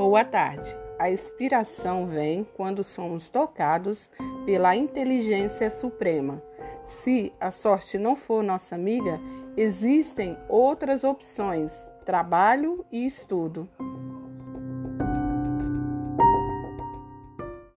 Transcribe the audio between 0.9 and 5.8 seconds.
A inspiração vem quando somos tocados pela inteligência